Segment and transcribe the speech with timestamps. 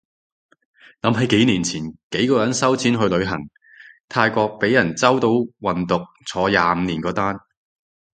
[1.01, 3.37] 諗起幾年前幾個人收錢去旅行，
[4.09, 5.27] 泰國被人周到
[5.59, 7.39] 運毒坐廿五年嗰單